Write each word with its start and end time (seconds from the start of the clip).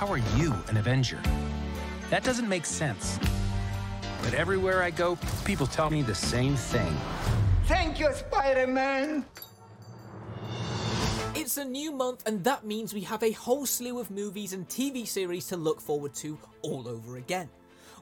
how 0.00 0.10
are 0.10 0.24
you 0.38 0.54
an 0.68 0.78
Avenger? 0.78 1.20
That 2.08 2.24
doesn't 2.24 2.48
make 2.48 2.64
sense. 2.64 3.18
But 4.22 4.32
everywhere 4.32 4.82
I 4.82 4.88
go, 4.88 5.18
people 5.44 5.66
tell 5.66 5.90
me 5.90 6.00
the 6.00 6.14
same 6.14 6.56
thing. 6.56 6.96
Thank 7.64 8.00
you, 8.00 8.10
Spider-Man! 8.10 9.26
It's 11.34 11.58
a 11.58 11.66
new 11.66 11.92
month, 11.92 12.22
and 12.26 12.42
that 12.44 12.64
means 12.64 12.94
we 12.94 13.02
have 13.02 13.22
a 13.22 13.32
whole 13.32 13.66
slew 13.66 13.98
of 13.98 14.10
movies 14.10 14.54
and 14.54 14.66
TV 14.66 15.06
series 15.06 15.46
to 15.48 15.58
look 15.58 15.82
forward 15.82 16.14
to 16.14 16.38
all 16.62 16.88
over 16.88 17.18
again. 17.18 17.50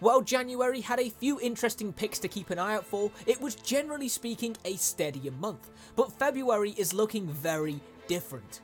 While 0.00 0.20
January 0.20 0.82
had 0.82 1.00
a 1.00 1.08
few 1.08 1.40
interesting 1.40 1.94
picks 1.94 2.18
to 2.18 2.28
keep 2.28 2.50
an 2.50 2.58
eye 2.58 2.74
out 2.74 2.84
for, 2.84 3.10
it 3.24 3.40
was 3.40 3.54
generally 3.54 4.08
speaking 4.08 4.54
a 4.66 4.76
steadier 4.76 5.32
month. 5.32 5.70
But 5.96 6.12
February 6.12 6.74
is 6.76 6.92
looking 6.92 7.26
very 7.26 7.80
different. 8.06 8.60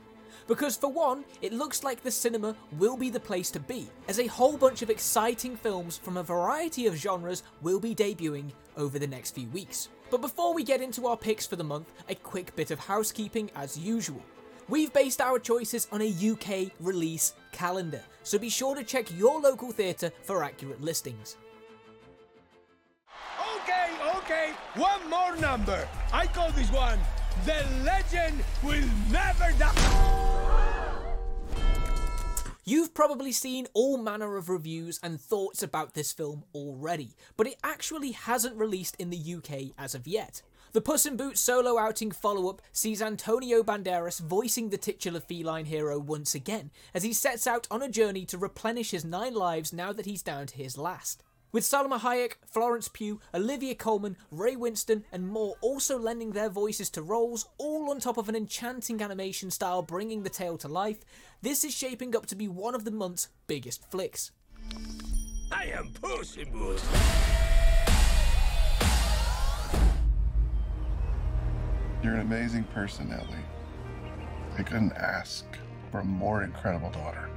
Because 0.47 0.75
for 0.75 0.91
one, 0.91 1.23
it 1.41 1.53
looks 1.53 1.83
like 1.83 2.01
the 2.01 2.11
cinema 2.11 2.55
will 2.77 2.97
be 2.97 3.09
the 3.09 3.19
place 3.19 3.49
to 3.51 3.59
be, 3.59 3.87
as 4.07 4.19
a 4.19 4.27
whole 4.27 4.57
bunch 4.57 4.81
of 4.81 4.89
exciting 4.89 5.55
films 5.55 5.97
from 5.97 6.17
a 6.17 6.23
variety 6.23 6.85
of 6.85 6.95
genres 6.95 7.43
will 7.61 7.79
be 7.79 7.95
debuting 7.95 8.51
over 8.75 8.99
the 8.99 9.07
next 9.07 9.31
few 9.31 9.47
weeks. 9.49 9.89
But 10.09 10.21
before 10.21 10.53
we 10.53 10.63
get 10.63 10.81
into 10.81 11.07
our 11.07 11.17
picks 11.17 11.47
for 11.47 11.55
the 11.55 11.63
month, 11.63 11.91
a 12.09 12.15
quick 12.15 12.55
bit 12.55 12.71
of 12.71 12.79
housekeeping 12.79 13.49
as 13.55 13.77
usual. 13.77 14.21
We've 14.69 14.93
based 14.93 15.21
our 15.21 15.39
choices 15.39 15.87
on 15.91 16.01
a 16.01 16.31
UK 16.31 16.71
release 16.79 17.33
calendar, 17.51 18.01
so 18.23 18.37
be 18.37 18.49
sure 18.49 18.75
to 18.75 18.83
check 18.83 19.17
your 19.17 19.39
local 19.39 19.71
theatre 19.71 20.11
for 20.23 20.43
accurate 20.43 20.81
listings. 20.81 21.37
Okay, 23.61 23.89
okay, 24.17 24.51
one 24.75 25.09
more 25.09 25.35
number. 25.37 25.87
I 26.11 26.27
call 26.27 26.51
this 26.51 26.71
one 26.71 26.99
The 27.45 27.65
Legend 27.83 28.41
Will 28.63 28.87
Never 29.11 29.51
Die. 29.59 30.33
You've 32.63 32.93
probably 32.93 33.33
seen 33.33 33.67
all 33.73 33.97
manner 33.97 34.37
of 34.37 34.47
reviews 34.47 34.97
and 35.03 35.19
thoughts 35.19 35.61
about 35.61 35.93
this 35.93 36.13
film 36.13 36.45
already, 36.55 37.17
but 37.35 37.45
it 37.45 37.57
actually 37.61 38.11
hasn't 38.11 38.55
released 38.55 38.95
in 38.97 39.09
the 39.09 39.35
UK 39.35 39.73
as 39.77 39.93
of 39.93 40.07
yet. 40.07 40.41
The 40.71 40.79
Puss 40.79 41.05
in 41.05 41.17
Boots 41.17 41.41
solo 41.41 41.77
outing 41.77 42.11
follow 42.11 42.49
up 42.49 42.61
sees 42.71 43.01
Antonio 43.01 43.61
Banderas 43.63 44.21
voicing 44.21 44.69
the 44.69 44.77
titular 44.77 45.19
feline 45.19 45.65
hero 45.65 45.99
once 45.99 46.33
again, 46.33 46.71
as 46.93 47.03
he 47.03 47.11
sets 47.11 47.45
out 47.45 47.67
on 47.69 47.81
a 47.81 47.89
journey 47.89 48.25
to 48.27 48.37
replenish 48.37 48.91
his 48.91 49.03
nine 49.03 49.33
lives 49.33 49.73
now 49.73 49.91
that 49.91 50.05
he's 50.05 50.23
down 50.23 50.47
to 50.47 50.55
his 50.55 50.77
last. 50.77 51.21
With 51.53 51.65
Salma 51.65 51.99
Hayek, 51.99 52.37
Florence 52.47 52.87
Pugh, 52.87 53.19
Olivia 53.31 53.75
Colman, 53.75 54.17
Ray 54.31 54.55
Winstone, 54.55 55.03
and 55.11 55.27
more 55.27 55.55
also 55.61 55.99
lending 55.99 56.31
their 56.31 56.49
voices 56.49 56.89
to 56.89 57.03
roles, 57.03 57.45
all 57.59 57.91
on 57.91 57.99
top 57.99 58.17
of 58.17 58.27
an 58.27 58.35
enchanting 58.35 58.99
animation 59.03 59.51
style 59.51 59.83
bringing 59.83 60.23
the 60.23 60.31
tale 60.31 60.57
to 60.57 60.67
life, 60.67 61.01
this 61.43 61.63
is 61.63 61.71
shaping 61.71 62.15
up 62.15 62.25
to 62.25 62.35
be 62.35 62.47
one 62.47 62.73
of 62.73 62.85
the 62.85 62.91
month's 62.91 63.27
biggest 63.45 63.87
flicks. 63.91 64.31
I 65.51 65.65
am 65.65 65.91
Puss 66.01 66.37
in 66.37 66.51
Boots. 66.51 66.83
You're 72.01 72.15
an 72.15 72.21
amazing 72.21 72.63
person, 72.63 73.11
Ellie. 73.11 73.45
I 74.57 74.63
couldn't 74.63 74.93
ask 74.93 75.45
for 75.91 75.99
a 75.99 76.03
more 76.03 76.41
incredible 76.41 76.89
daughter. 76.89 77.29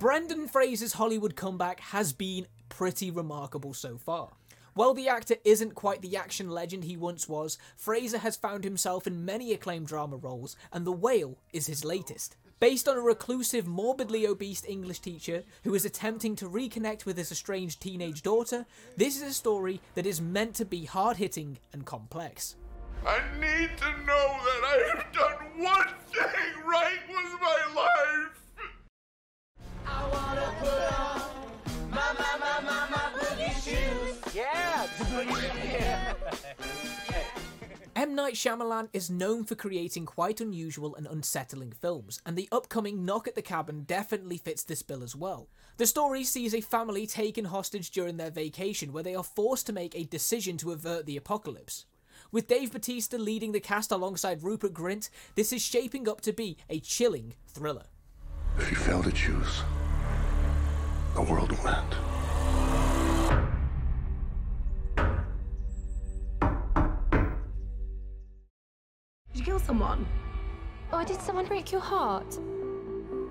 Brendan 0.00 0.48
Fraser's 0.48 0.92
Hollywood 0.94 1.36
comeback 1.36 1.78
has 1.78 2.12
been 2.12 2.48
pretty 2.76 3.10
remarkable 3.10 3.72
so 3.72 3.96
far. 3.96 4.28
While 4.74 4.92
the 4.92 5.08
actor 5.08 5.36
isn't 5.46 5.74
quite 5.74 6.02
the 6.02 6.14
action 6.14 6.50
legend 6.50 6.84
he 6.84 6.94
once 6.94 7.26
was, 7.26 7.56
Fraser 7.74 8.18
has 8.18 8.36
found 8.36 8.64
himself 8.64 9.06
in 9.06 9.24
many 9.24 9.54
acclaimed 9.54 9.86
drama 9.86 10.18
roles, 10.18 10.56
and 10.70 10.86
The 10.86 10.92
Whale 10.92 11.38
is 11.54 11.66
his 11.66 11.86
latest. 11.86 12.36
Based 12.60 12.86
on 12.86 12.98
a 12.98 13.00
reclusive, 13.00 13.66
morbidly 13.66 14.26
obese 14.26 14.62
English 14.68 15.00
teacher 15.00 15.42
who 15.64 15.74
is 15.74 15.86
attempting 15.86 16.36
to 16.36 16.50
reconnect 16.50 17.06
with 17.06 17.16
his 17.16 17.32
estranged 17.32 17.80
teenage 17.80 18.20
daughter, 18.20 18.66
this 18.98 19.16
is 19.16 19.22
a 19.22 19.32
story 19.32 19.80
that 19.94 20.04
is 20.04 20.20
meant 20.20 20.54
to 20.56 20.66
be 20.66 20.84
hard 20.84 21.16
hitting 21.16 21.58
and 21.72 21.86
complex. 21.86 22.56
I 23.06 23.20
need 23.40 23.70
to 23.78 23.90
know 24.04 24.36
that 24.44 24.62
I 24.64 24.96
have 24.96 25.12
done 25.14 25.64
one 25.64 25.94
thing 26.12 26.66
right 26.66 27.00
with 27.08 27.40
my 27.40 27.74
life. 27.74 28.36
Night 38.16 38.32
Shyamalan 38.32 38.88
is 38.94 39.10
known 39.10 39.44
for 39.44 39.56
creating 39.56 40.06
quite 40.06 40.40
unusual 40.40 40.96
and 40.96 41.06
unsettling 41.06 41.70
films, 41.70 42.18
and 42.24 42.34
the 42.34 42.48
upcoming 42.50 43.04
Knock 43.04 43.28
at 43.28 43.34
the 43.34 43.42
Cabin 43.42 43.82
definitely 43.82 44.38
fits 44.38 44.64
this 44.64 44.80
bill 44.80 45.02
as 45.02 45.14
well. 45.14 45.50
The 45.76 45.86
story 45.86 46.24
sees 46.24 46.54
a 46.54 46.62
family 46.62 47.06
taken 47.06 47.44
hostage 47.44 47.90
during 47.90 48.16
their 48.16 48.30
vacation 48.30 48.94
where 48.94 49.02
they 49.02 49.14
are 49.14 49.22
forced 49.22 49.66
to 49.66 49.74
make 49.74 49.94
a 49.94 50.04
decision 50.04 50.56
to 50.58 50.72
avert 50.72 51.04
the 51.04 51.18
apocalypse. 51.18 51.84
With 52.32 52.48
Dave 52.48 52.72
Bautista 52.72 53.18
leading 53.18 53.52
the 53.52 53.60
cast 53.60 53.92
alongside 53.92 54.42
Rupert 54.42 54.72
Grint, 54.72 55.10
this 55.34 55.52
is 55.52 55.60
shaping 55.60 56.08
up 56.08 56.22
to 56.22 56.32
be 56.32 56.56
a 56.70 56.80
chilling 56.80 57.34
thriller. 57.46 57.84
If 58.56 58.70
you 58.70 58.78
fail 58.78 59.02
to 59.02 59.12
choose, 59.12 59.62
the 61.14 61.20
world 61.20 61.52
will 61.52 61.68
end. 61.68 61.94
Someone? 69.66 70.06
Oh, 70.92 71.04
did 71.04 71.20
someone 71.20 71.46
break 71.46 71.72
your 71.72 71.80
heart? 71.80 72.38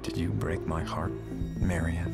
Did 0.02 0.18
you 0.18 0.30
break 0.32 0.68
my 0.68 0.84
heart, 0.84 1.14
Marianne? 1.58 2.14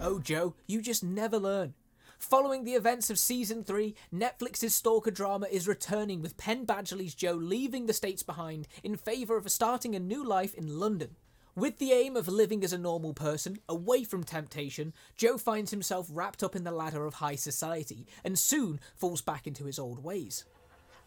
Oh, 0.00 0.20
Joe, 0.22 0.54
you 0.68 0.80
just 0.80 1.02
never 1.02 1.38
learn. 1.38 1.74
Following 2.20 2.62
the 2.62 2.74
events 2.74 3.10
of 3.10 3.18
season 3.18 3.64
3, 3.64 3.96
Netflix's 4.14 4.74
stalker 4.74 5.10
drama 5.10 5.48
is 5.50 5.66
returning 5.66 6.22
with 6.22 6.36
Penn 6.36 6.64
Badgley's 6.64 7.14
Joe 7.14 7.32
leaving 7.32 7.86
the 7.86 7.92
States 7.92 8.22
behind 8.22 8.68
in 8.84 8.96
favour 8.96 9.36
of 9.36 9.50
starting 9.50 9.96
a 9.96 10.00
new 10.00 10.24
life 10.24 10.54
in 10.54 10.78
London. 10.78 11.16
With 11.56 11.78
the 11.78 11.92
aim 11.92 12.16
of 12.16 12.28
living 12.28 12.62
as 12.62 12.72
a 12.72 12.78
normal 12.78 13.12
person, 13.12 13.58
away 13.68 14.04
from 14.04 14.22
temptation, 14.22 14.92
Joe 15.16 15.36
finds 15.36 15.72
himself 15.72 16.06
wrapped 16.08 16.44
up 16.44 16.54
in 16.54 16.62
the 16.62 16.70
ladder 16.70 17.06
of 17.06 17.14
high 17.14 17.34
society 17.34 18.06
and 18.22 18.38
soon 18.38 18.78
falls 18.94 19.20
back 19.20 19.48
into 19.48 19.64
his 19.64 19.80
old 19.80 20.04
ways. 20.04 20.44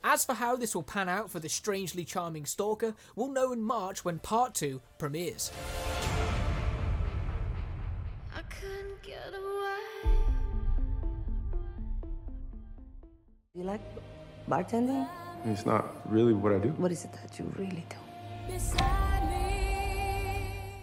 As 0.06 0.26
for 0.26 0.34
how 0.34 0.58
this 0.58 0.76
will 0.76 0.84
pan 0.84 1.08
out 1.08 1.30
for 1.30 1.40
the 1.40 1.48
strangely 1.48 2.04
charming 2.04 2.46
stalker, 2.46 2.94
we'll 3.16 3.30
know 3.30 3.54
in 3.54 3.62
March 3.62 4.04
when 4.04 4.20
part 4.20 4.54
2 4.54 4.82
premieres. 4.98 5.50
I 8.36 8.42
couldn't 8.42 9.02
get 9.02 9.30
away. 9.30 10.18
You 13.56 13.64
like 13.64 13.82
bartending? 14.50 15.08
It's 15.46 15.66
not 15.66 16.12
really 16.12 16.34
what 16.34 16.52
I 16.52 16.60
do. 16.60 16.70
What 16.72 16.92
is 16.92 17.06
it 17.06 17.14
that 17.14 17.40
you 17.40 17.50
really 17.58 17.86
do? 17.90 17.96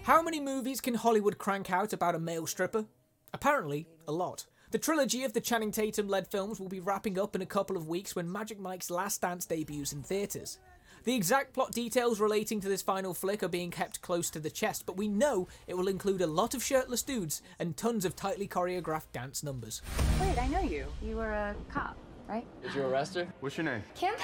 How 0.05 0.23
many 0.23 0.41
movies 0.41 0.81
can 0.81 0.95
Hollywood 0.95 1.37
crank 1.37 1.71
out 1.71 1.93
about 1.93 2.15
a 2.15 2.19
male 2.19 2.47
stripper? 2.47 2.87
Apparently, 3.35 3.87
a 4.09 4.13
lot. 4.13 4.47
The 4.71 4.79
trilogy 4.79 5.25
of 5.25 5.33
the 5.33 5.41
Channing 5.41 5.73
Tatum 5.73 6.07
led 6.07 6.29
films 6.29 6.61
will 6.61 6.69
be 6.69 6.79
wrapping 6.79 7.19
up 7.19 7.35
in 7.35 7.43
a 7.43 7.47
couple 7.47 7.77
of 7.77 7.89
weeks 7.89 8.15
when 8.15 8.31
Magic 8.31 8.61
Mike's 8.61 8.89
Last 8.89 9.21
Dance 9.21 9.45
debuts 9.45 9.93
in 9.93 10.05
theatres. 10.05 10.61
The 11.03 11.17
exact 11.17 11.55
plot 11.55 11.73
details 11.73 12.21
relating 12.21 12.61
to 12.61 12.69
this 12.69 12.81
final 12.81 13.13
flick 13.13 13.43
are 13.43 13.49
being 13.49 13.73
kept 13.73 14.01
close 14.01 14.31
to 14.31 14.39
the 14.39 14.49
chest, 14.49 14.87
but 14.87 14.97
we 14.97 15.09
know 15.09 15.49
it 15.67 15.77
will 15.77 15.89
include 15.89 16.21
a 16.21 16.27
lot 16.29 16.55
of 16.55 16.63
shirtless 16.63 17.03
dudes 17.03 17.43
and 17.59 17.77
tons 17.77 18.05
of 18.05 18.15
tightly 18.15 18.47
choreographed 18.47 19.11
dance 19.13 19.43
numbers. 19.43 19.83
Wait, 20.21 20.41
I 20.41 20.47
know 20.47 20.61
you. 20.61 20.87
You 21.03 21.17
were 21.17 21.33
a 21.33 21.57
cop, 21.69 21.97
right? 22.29 22.47
Did 22.63 22.73
you 22.73 22.83
arrest 22.83 23.17
her? 23.17 23.27
What's 23.41 23.57
your 23.57 23.65
name? 23.65 23.83
Kim? 23.97 24.15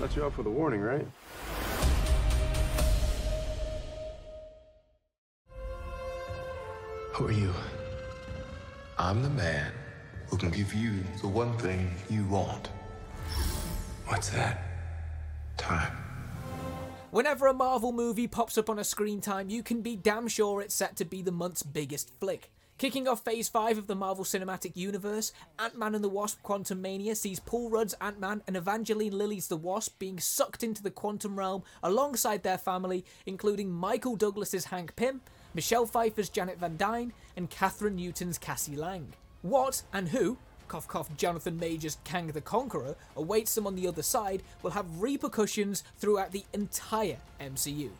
Let 0.00 0.16
you 0.16 0.26
up 0.26 0.36
with 0.36 0.48
a 0.48 0.50
warning, 0.50 0.80
right? 0.80 1.06
Who 7.12 7.28
are 7.28 7.32
you? 7.32 7.54
I'm 9.00 9.22
the 9.22 9.30
man 9.30 9.70
who 10.26 10.36
can 10.36 10.50
give 10.50 10.74
you 10.74 11.04
the 11.20 11.28
one 11.28 11.56
thing 11.58 11.88
you 12.10 12.24
want. 12.24 12.68
What's 14.06 14.30
that? 14.30 14.64
Time. 15.56 15.96
Whenever 17.12 17.46
a 17.46 17.54
Marvel 17.54 17.92
movie 17.92 18.26
pops 18.26 18.58
up 18.58 18.68
on 18.68 18.80
a 18.80 18.84
screen 18.84 19.20
time, 19.20 19.50
you 19.50 19.62
can 19.62 19.82
be 19.82 19.94
damn 19.94 20.26
sure 20.26 20.60
it's 20.60 20.74
set 20.74 20.96
to 20.96 21.04
be 21.04 21.22
the 21.22 21.30
month's 21.30 21.62
biggest 21.62 22.10
flick. 22.18 22.50
Kicking 22.76 23.06
off 23.06 23.24
Phase 23.24 23.48
5 23.48 23.78
of 23.78 23.86
the 23.86 23.94
Marvel 23.94 24.24
Cinematic 24.24 24.76
Universe, 24.76 25.32
Ant-Man 25.58 25.94
and 25.94 26.02
the 26.02 26.08
Wasp 26.08 26.42
Quantumania 26.42 27.16
sees 27.16 27.40
Paul 27.40 27.70
Rudd's 27.70 27.94
Ant-Man 28.00 28.42
and 28.46 28.56
Evangeline 28.56 29.16
Lilly's 29.16 29.48
the 29.48 29.56
Wasp 29.56 29.98
being 29.98 30.18
sucked 30.18 30.64
into 30.64 30.82
the 30.82 30.90
quantum 30.90 31.38
realm 31.38 31.62
alongside 31.84 32.42
their 32.42 32.58
family, 32.58 33.04
including 33.26 33.70
Michael 33.70 34.16
Douglas's 34.16 34.66
Hank 34.66 34.96
Pym, 34.96 35.22
Michelle 35.58 35.86
Pfeiffer's 35.86 36.28
Janet 36.28 36.60
Van 36.60 36.76
Dyne, 36.76 37.12
and 37.36 37.50
Kathryn 37.50 37.96
Newton's 37.96 38.38
Cassie 38.38 38.76
Lang. 38.76 39.12
What 39.42 39.82
and 39.92 40.08
who, 40.10 40.38
cough 40.68 40.86
cough 40.86 41.16
Jonathan 41.16 41.58
Majors' 41.58 41.98
Kang 42.04 42.28
the 42.28 42.40
Conqueror, 42.40 42.94
awaits 43.16 43.56
them 43.56 43.66
on 43.66 43.74
the 43.74 43.88
other 43.88 44.04
side 44.04 44.44
will 44.62 44.70
have 44.70 45.02
repercussions 45.02 45.82
throughout 45.96 46.30
the 46.30 46.44
entire 46.52 47.16
MCU. 47.40 47.90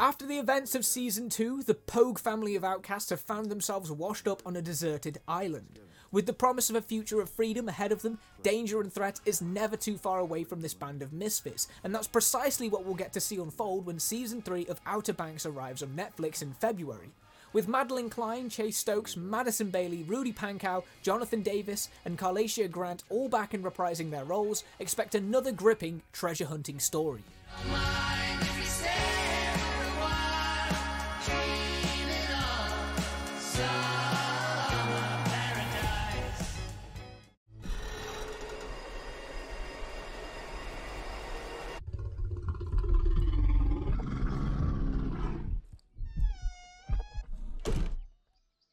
After 0.00 0.26
the 0.26 0.38
events 0.38 0.74
of 0.74 0.84
Season 0.84 1.28
2, 1.28 1.64
the 1.64 1.74
Pogue 1.74 2.18
family 2.18 2.54
of 2.54 2.62
outcasts 2.62 3.10
have 3.10 3.20
found 3.20 3.50
themselves 3.50 3.90
washed 3.90 4.28
up 4.28 4.42
on 4.46 4.56
a 4.56 4.62
deserted 4.62 5.18
island. 5.26 5.80
With 6.12 6.26
the 6.26 6.32
promise 6.32 6.70
of 6.70 6.76
a 6.76 6.82
future 6.82 7.20
of 7.20 7.28
freedom 7.28 7.68
ahead 7.68 7.90
of 7.90 8.02
them, 8.02 8.18
danger 8.42 8.80
and 8.80 8.92
threat 8.92 9.20
is 9.26 9.42
never 9.42 9.76
too 9.76 9.98
far 9.98 10.20
away 10.20 10.44
from 10.44 10.60
this 10.60 10.72
band 10.72 11.02
of 11.02 11.12
misfits, 11.12 11.68
and 11.82 11.94
that's 11.94 12.06
precisely 12.06 12.68
what 12.68 12.84
we'll 12.84 12.94
get 12.94 13.12
to 13.14 13.20
see 13.20 13.36
unfold 13.36 13.86
when 13.86 13.98
Season 13.98 14.40
3 14.40 14.66
of 14.66 14.80
Outer 14.86 15.12
Banks 15.12 15.44
arrives 15.44 15.82
on 15.82 15.90
Netflix 15.90 16.42
in 16.42 16.52
February. 16.54 17.10
With 17.52 17.66
Madelyn 17.66 18.10
Cline, 18.10 18.48
Chase 18.48 18.76
Stokes, 18.76 19.16
Madison 19.16 19.70
Bailey, 19.70 20.04
Rudy 20.04 20.32
Pankow, 20.32 20.84
Jonathan 21.02 21.42
Davis, 21.42 21.88
and 22.04 22.18
Carlacia 22.18 22.70
Grant 22.70 23.04
all 23.08 23.28
back 23.28 23.52
and 23.52 23.64
reprising 23.64 24.10
their 24.10 24.24
roles, 24.24 24.64
expect 24.78 25.14
another 25.14 25.50
gripping 25.50 26.02
treasure 26.12 26.46
hunting 26.46 26.78
story. 26.78 27.24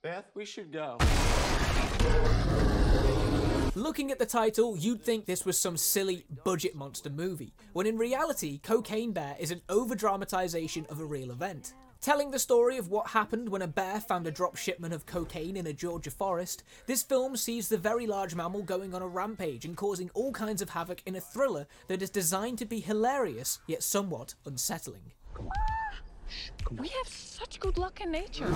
Beth, 0.06 0.30
we 0.36 0.46
should 0.46 0.72
go. 0.72 1.00
Looking 3.74 4.12
at 4.12 4.20
the 4.20 4.26
title, 4.28 4.78
you'd 4.78 5.02
think 5.02 5.26
this 5.26 5.48
was 5.48 5.60
some 5.60 5.78
silly 5.78 6.28
budget 6.44 6.76
monster 6.76 7.10
movie, 7.10 7.56
when 7.74 7.88
in 7.88 7.98
reality, 7.98 8.60
Cocaine 8.60 9.14
Bear 9.14 9.36
is 9.40 9.50
an 9.50 9.64
over 9.68 9.96
dramatization 9.96 10.86
of 10.90 11.00
a 11.00 11.06
real 11.06 11.32
event. 11.32 11.74
Telling 12.02 12.30
the 12.30 12.38
story 12.38 12.78
of 12.78 12.90
what 12.90 13.08
happened 13.08 13.50
when 13.50 13.64
a 13.64 13.68
bear 13.68 14.00
found 14.00 14.28
a 14.28 14.32
drop 14.32 14.58
shipment 14.58 14.94
of 14.94 15.08
cocaine 15.08 15.58
in 15.58 15.66
a 15.66 15.74
Georgia 15.74 16.12
forest, 16.12 16.62
this 16.86 17.02
film 17.02 17.36
sees 17.36 17.68
the 17.68 17.76
very 17.76 18.06
large 18.06 18.36
mammal 18.36 18.62
going 18.62 18.94
on 18.94 19.02
a 19.02 19.08
rampage 19.08 19.66
and 19.66 19.76
causing 19.76 20.12
all 20.14 20.32
kinds 20.32 20.62
of 20.62 20.70
havoc 20.70 21.02
in 21.08 21.16
a 21.16 21.20
thriller 21.20 21.66
that 21.88 22.04
is 22.04 22.12
designed 22.12 22.60
to 22.60 22.66
be 22.66 22.80
hilarious 22.80 23.58
yet 23.66 23.82
somewhat 23.82 24.36
unsettling. 24.46 25.14
We 26.72 26.90
have 26.90 27.08
such 27.08 27.60
good 27.60 27.78
luck 27.78 28.02
in 28.02 28.12
nature. 28.12 28.52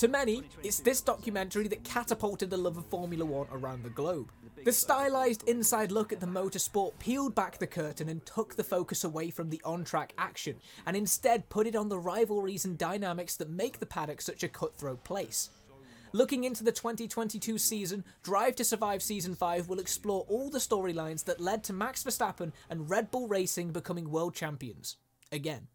To 0.00 0.08
many, 0.08 0.44
it's 0.62 0.80
this 0.80 1.02
documentary 1.02 1.68
that 1.68 1.84
catapulted 1.84 2.48
the 2.48 2.56
love 2.56 2.78
of 2.78 2.86
Formula 2.86 3.22
One 3.22 3.46
around 3.52 3.82
the 3.82 3.90
globe. 3.90 4.32
The 4.64 4.72
stylized 4.72 5.46
inside 5.46 5.92
look 5.92 6.10
at 6.10 6.20
the 6.20 6.26
motorsport 6.26 6.98
peeled 6.98 7.34
back 7.34 7.58
the 7.58 7.66
curtain 7.66 8.08
and 8.08 8.24
took 8.24 8.56
the 8.56 8.64
focus 8.64 9.04
away 9.04 9.28
from 9.28 9.50
the 9.50 9.60
on 9.62 9.84
track 9.84 10.14
action, 10.16 10.56
and 10.86 10.96
instead 10.96 11.50
put 11.50 11.66
it 11.66 11.76
on 11.76 11.90
the 11.90 11.98
rivalries 11.98 12.64
and 12.64 12.78
dynamics 12.78 13.36
that 13.36 13.50
make 13.50 13.78
the 13.78 13.84
paddock 13.84 14.22
such 14.22 14.42
a 14.42 14.48
cutthroat 14.48 15.04
place. 15.04 15.50
Looking 16.14 16.44
into 16.44 16.64
the 16.64 16.72
2022 16.72 17.58
season, 17.58 18.02
Drive 18.22 18.56
to 18.56 18.64
Survive 18.64 19.02
Season 19.02 19.34
5 19.34 19.68
will 19.68 19.80
explore 19.80 20.24
all 20.30 20.48
the 20.48 20.60
storylines 20.60 21.24
that 21.26 21.42
led 21.42 21.62
to 21.64 21.74
Max 21.74 22.02
Verstappen 22.02 22.52
and 22.70 22.88
Red 22.88 23.10
Bull 23.10 23.28
Racing 23.28 23.72
becoming 23.72 24.10
world 24.10 24.34
champions. 24.34 24.96
Again. 25.30 25.68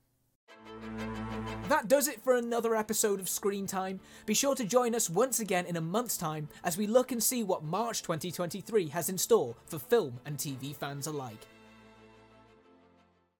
That 1.67 1.87
does 1.87 2.07
it 2.07 2.21
for 2.21 2.35
another 2.35 2.75
episode 2.75 3.19
of 3.19 3.27
Screen 3.27 3.65
Time. 3.65 3.99
Be 4.27 4.35
sure 4.35 4.53
to 4.53 4.65
join 4.65 4.93
us 4.93 5.09
once 5.09 5.39
again 5.39 5.65
in 5.65 5.75
a 5.77 5.81
month's 5.81 6.15
time 6.15 6.47
as 6.63 6.77
we 6.77 6.85
look 6.85 7.11
and 7.11 7.23
see 7.23 7.41
what 7.41 7.63
March 7.63 8.03
2023 8.03 8.89
has 8.89 9.09
in 9.09 9.17
store 9.17 9.55
for 9.65 9.79
film 9.79 10.19
and 10.27 10.37
TV 10.37 10.75
fans 10.75 11.07
alike. 11.07 11.47